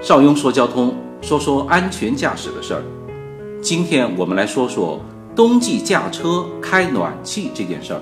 [0.00, 2.82] 邵雍说交通，说说安全驾驶的事儿。
[3.60, 5.00] 今天我们来说说
[5.36, 8.00] 冬季驾车开暖气这件事儿。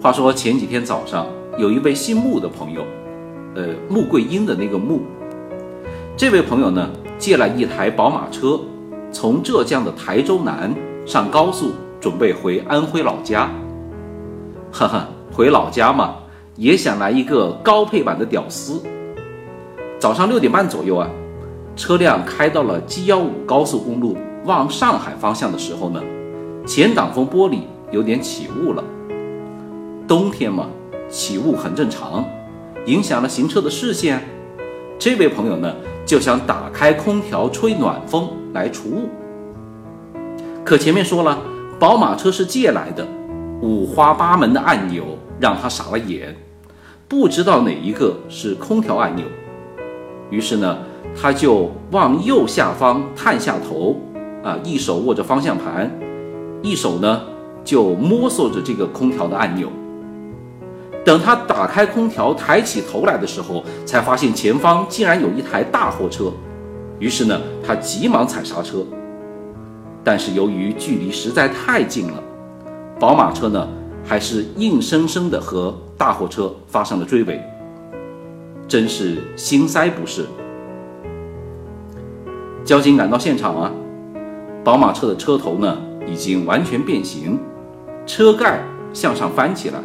[0.00, 1.26] 话说前几天早上，
[1.58, 2.82] 有一位姓穆的朋友，
[3.54, 5.02] 呃，穆桂英的那个穆，
[6.16, 8.58] 这位朋友呢借了一台宝马车，
[9.12, 10.74] 从浙江的台州南
[11.06, 13.50] 上高速，准备回安徽老家。
[14.72, 16.16] 呵呵，回老家嘛，
[16.56, 18.80] 也想来一个高配版的屌丝。
[19.98, 21.08] 早上六点半左右啊，
[21.74, 26.02] 车辆开到了 G 幺五高速公路往上海方向的时候呢，
[26.66, 28.84] 前挡风玻璃有点起雾了。
[30.06, 30.68] 冬天嘛，
[31.08, 32.24] 起雾很正常，
[32.86, 34.22] 影响了行车的视线。
[34.98, 35.74] 这位朋友呢，
[36.06, 39.08] 就想打开空调吹暖风来除雾。
[40.62, 41.38] 可前面说了，
[41.78, 43.06] 宝马车是借来的，
[43.62, 45.04] 五花八门的按钮
[45.40, 46.36] 让他傻了眼，
[47.08, 49.24] 不知道哪一个是空调按钮。
[50.30, 50.78] 于是呢，
[51.14, 53.96] 他就往右下方探下头，
[54.42, 55.90] 啊，一手握着方向盘，
[56.62, 57.20] 一手呢
[57.62, 59.68] 就摸索着这个空调的按钮。
[61.04, 66.32] 等他打开空调，抬起头来的时候，才发现前方竟然有一台大货车。
[66.98, 68.78] 于是呢，他急忙踩刹车，
[70.02, 72.22] 但是由于距离实在太近了，
[72.98, 73.68] 宝马车呢
[74.02, 77.40] 还是硬生生的和大货车发生了追尾。
[78.66, 80.26] 真是心塞不是？
[82.64, 83.70] 交警赶到现场啊，
[84.64, 87.38] 宝马车的车头呢已经完全变形，
[88.06, 88.62] 车盖
[88.94, 89.78] 向上翻起来，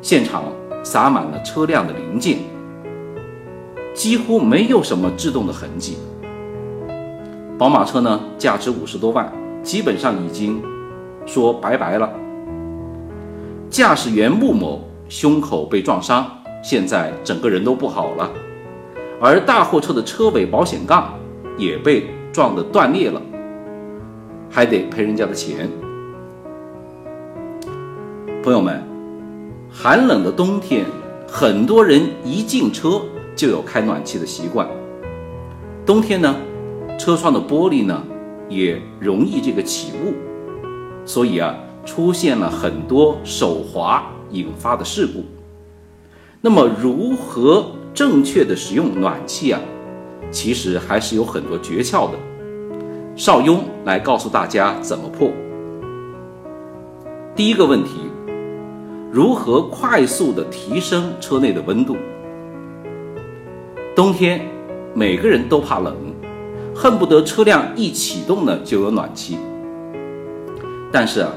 [0.00, 0.44] 现场
[0.84, 2.38] 撒满了车辆的零件，
[3.92, 5.96] 几乎没有什么制动的痕迹。
[7.58, 9.30] 宝马车呢价值五十多万，
[9.64, 10.62] 基本上已经
[11.26, 12.08] 说拜拜了。
[13.68, 16.26] 驾驶员穆某胸口被撞伤。
[16.62, 18.30] 现在整个人都不好了，
[19.20, 21.12] 而大货车的车尾保险杠
[21.58, 23.20] 也被撞得断裂了，
[24.48, 25.68] 还得赔人家的钱。
[28.42, 28.82] 朋友们，
[29.70, 30.86] 寒冷的冬天，
[31.28, 33.02] 很多人一进车
[33.36, 34.66] 就有开暖气的习惯。
[35.84, 36.34] 冬天呢，
[36.98, 38.02] 车窗的玻璃呢
[38.48, 40.14] 也容易这个起雾，
[41.04, 41.54] 所以啊，
[41.84, 45.24] 出现了很多手滑引发的事故。
[46.40, 49.60] 那么，如何正确的使用暖气啊？
[50.30, 52.18] 其实还是有很多诀窍的。
[53.14, 55.30] 邵雍来告诉大家怎么破。
[57.36, 57.90] 第一个问题，
[59.10, 61.96] 如何快速的提升车内的温度？
[63.94, 64.40] 冬天
[64.94, 65.94] 每个人都怕冷，
[66.74, 69.36] 恨不得车辆一启动呢就有暖气。
[70.90, 71.30] 但是啊，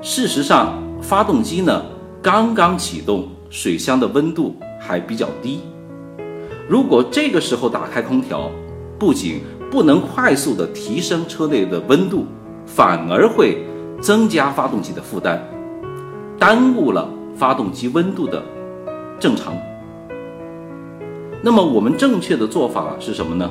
[0.00, 1.84] 事实上发动机呢
[2.22, 3.28] 刚刚启动。
[3.50, 5.60] 水箱的温度还比较低，
[6.68, 8.50] 如果这个时候打开空调，
[8.98, 9.40] 不仅
[9.70, 12.26] 不能快速的提升车内的温度，
[12.66, 13.66] 反而会
[14.02, 15.40] 增加发动机的负担，
[16.38, 18.42] 耽误了发动机温度的
[19.18, 19.54] 正常。
[21.40, 23.50] 那么我们正确的做法是什么呢？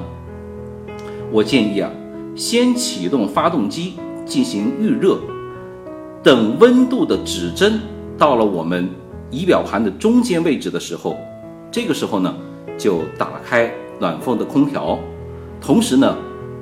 [1.32, 1.90] 我建议啊，
[2.36, 3.96] 先启动发动机
[4.28, 5.18] 进行预热，
[6.22, 7.80] 等温度的指针
[8.18, 8.90] 到了我们。
[9.30, 11.18] 仪表盘的中间位置的时候，
[11.70, 12.34] 这个时候呢，
[12.78, 13.70] 就打开
[14.00, 14.98] 暖风的空调，
[15.60, 16.16] 同时呢，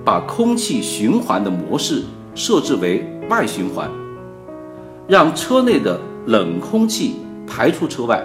[0.04, 2.02] 把空气循环的模式
[2.34, 3.88] 设置为外循环，
[5.08, 8.20] 让车内的冷空气排出车外。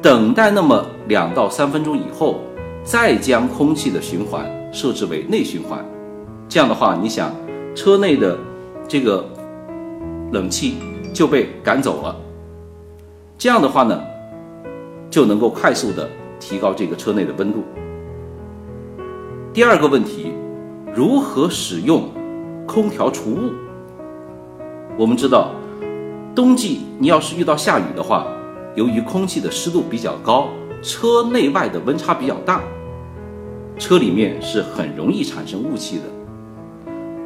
[0.00, 2.40] 等待那么两到三分钟以后，
[2.82, 5.84] 再将空气的循环设置为内循环。
[6.48, 7.30] 这样的话，你想，
[7.74, 8.38] 车内的
[8.88, 9.22] 这个
[10.32, 10.78] 冷气。
[11.16, 12.14] 就被赶走了。
[13.38, 13.98] 这样的话呢，
[15.08, 16.06] 就能够快速的
[16.38, 17.64] 提高这个车内的温度。
[19.50, 20.30] 第二个问题，
[20.94, 22.10] 如何使用
[22.66, 23.54] 空调除雾？
[24.98, 25.52] 我们知道，
[26.34, 28.26] 冬季你要是遇到下雨的话，
[28.74, 30.48] 由于空气的湿度比较高，
[30.82, 32.60] 车内外的温差比较大，
[33.78, 36.02] 车里面是很容易产生雾气的。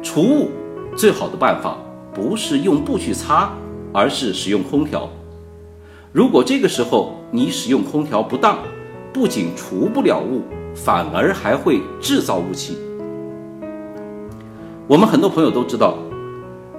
[0.01, 0.49] 除雾
[0.95, 1.75] 最好的办法
[2.13, 3.51] 不是用布去擦。
[3.93, 5.09] 而是使用空调。
[6.11, 8.57] 如果这个时候你使用空调不当，
[9.13, 10.41] 不仅除不了雾，
[10.75, 12.77] 反而还会制造雾气。
[14.87, 15.97] 我们很多朋友都知道，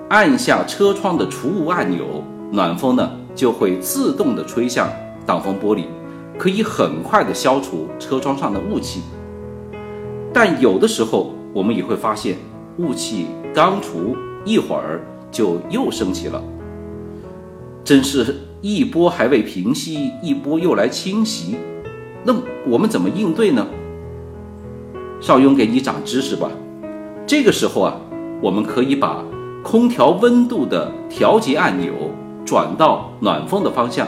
[0.08, 4.90] 按下车窗的除雾按钮，暖风呢就会自动的吹向
[5.24, 5.84] 挡风玻璃，
[6.36, 9.00] 可以很快的消除车窗上的雾气。
[10.34, 12.36] 但有的时候我们也会发现，
[12.76, 15.00] 雾气刚除一会儿
[15.30, 16.42] 就又升起了。
[17.84, 21.56] 真是一波还未平息，一波又来侵袭，
[22.24, 22.32] 那
[22.66, 23.66] 我们怎么应对呢？
[25.20, 26.50] 邵雍给你长知识吧。
[27.26, 27.96] 这个时候啊，
[28.40, 29.24] 我们可以把
[29.64, 31.92] 空调温度的调节按钮
[32.44, 34.06] 转到暖风的方向，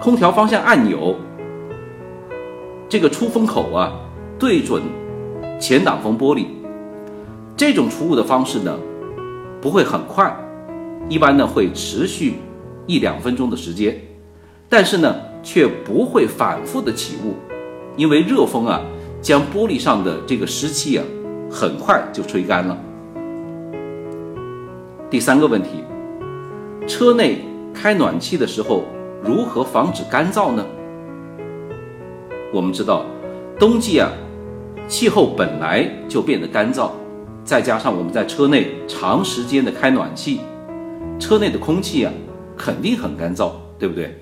[0.00, 1.16] 空调方向按钮
[2.88, 3.92] 这个出风口啊，
[4.38, 4.82] 对准
[5.60, 6.46] 前挡风玻璃。
[7.56, 8.76] 这种除雾的方式呢，
[9.60, 10.36] 不会很快，
[11.08, 12.34] 一般呢会持续
[12.86, 14.00] 一两分钟的时间，
[14.68, 17.34] 但是呢却不会反复的起雾，
[17.96, 18.80] 因为热风啊
[19.20, 21.04] 将玻璃上的这个湿气啊
[21.50, 22.78] 很快就吹干了。
[25.10, 25.84] 第三个问题，
[26.86, 28.84] 车内开暖气的时候
[29.22, 30.64] 如何防止干燥呢？
[32.52, 33.04] 我们知道，
[33.58, 34.10] 冬季啊
[34.88, 36.90] 气候本来就变得干燥。
[37.44, 40.40] 再加上我们在车内长时间的开暖气，
[41.20, 42.12] 车内的空气啊
[42.56, 44.16] 肯定很干燥，对不对？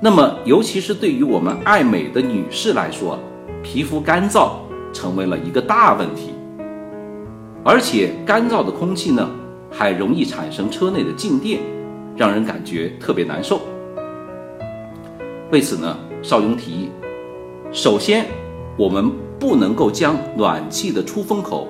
[0.00, 3.18] 那么，尤其是对于我们爱美的女士来说，
[3.62, 4.50] 皮肤干燥
[4.92, 6.32] 成为了一个大问题。
[7.64, 9.28] 而且，干燥的空气呢，
[9.70, 11.60] 还容易产生车内的静电，
[12.16, 13.60] 让人感觉特别难受。
[15.50, 16.90] 为此呢，邵雍提议，
[17.72, 18.26] 首先，
[18.76, 21.68] 我们不能够将暖气的出风口。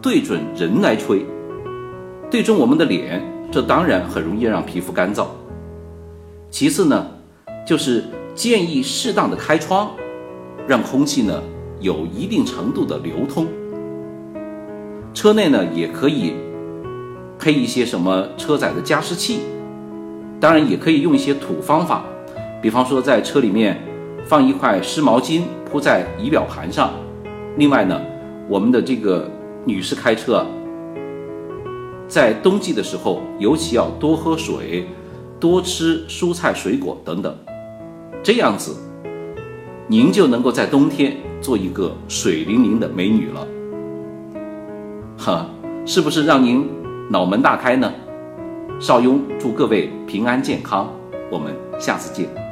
[0.00, 1.24] 对准人来吹，
[2.30, 3.22] 对准我们的脸，
[3.54, 5.26] 这当然很容易让皮肤干燥。
[6.50, 7.06] 其次呢，
[7.64, 8.02] 就是
[8.34, 9.92] 建议适当的开窗，
[10.66, 11.40] 让空气呢
[11.78, 13.46] 有一定程度的流通。
[15.14, 16.34] 车内呢也可以
[17.38, 19.38] 配一些什么车载的加湿器，
[20.40, 22.02] 当然也可以用一些土方法，
[22.60, 23.80] 比方说在车里面
[24.24, 26.90] 放一块湿毛巾铺在仪表盘上。
[27.56, 28.00] 另外呢，
[28.48, 29.30] 我们的这个。
[29.66, 30.44] 女士开车，
[32.14, 34.86] 在冬季的时候，尤其要多喝水，
[35.40, 37.36] 多吃蔬菜水果等等，
[38.22, 38.76] 这样子，
[39.88, 43.44] 您就能够在冬天做一个水灵灵的美女了。
[45.18, 45.50] 哈，
[45.84, 46.64] 是不是让您
[47.10, 47.92] 脑门大开呢？
[48.78, 50.88] 邵雍祝各位平安健康，
[51.32, 52.43] 我们下次见。